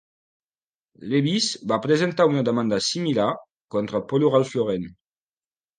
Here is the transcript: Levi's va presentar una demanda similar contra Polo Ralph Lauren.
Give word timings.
Levi's 1.11 1.49
va 1.73 1.79
presentar 1.85 2.27
una 2.33 2.45
demanda 2.49 2.81
similar 2.89 3.31
contra 3.79 4.05
Polo 4.11 4.35
Ralph 4.35 4.61
Lauren. 4.61 4.93